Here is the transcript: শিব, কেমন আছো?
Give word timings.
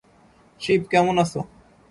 শিব, 0.61 0.81
কেমন 0.91 1.15
আছো? 1.23 1.39